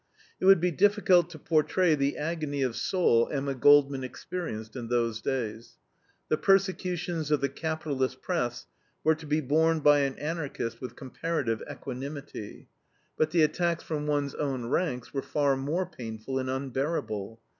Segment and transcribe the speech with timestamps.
[0.39, 5.21] It would be difficult to portray the agony of soul Emma Goldman experienced in those
[5.21, 5.77] days.
[6.27, 8.65] The persecutions of the capitalist press
[9.03, 12.67] were to be borne by an Anarchist with comparative equanimity;
[13.15, 17.39] but the attacks from one's own ranks were far more painful and unbearable.